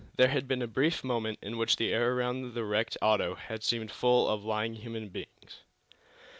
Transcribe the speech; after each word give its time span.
There 0.17 0.29
had 0.29 0.47
been 0.47 0.63
a 0.63 0.67
brief 0.67 1.03
moment 1.03 1.37
in 1.43 1.59
which 1.59 1.75
the 1.75 1.93
air 1.93 2.13
around 2.13 2.55
the 2.55 2.65
wrecked 2.65 2.97
auto 3.03 3.35
had 3.35 3.61
seemed 3.63 3.91
full 3.91 4.27
of 4.27 4.41
flying 4.41 4.73
human 4.73 5.09
beings. 5.09 5.61